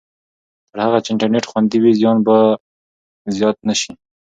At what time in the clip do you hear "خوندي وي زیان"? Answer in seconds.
1.51-2.17